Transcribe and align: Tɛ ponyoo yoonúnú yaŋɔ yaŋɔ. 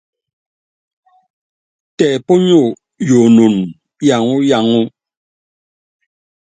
Tɛ 1.97 2.07
ponyoo 2.25 2.67
yoonúnú 3.09 3.61
yaŋɔ 4.07 4.33
yaŋɔ. 4.49 4.79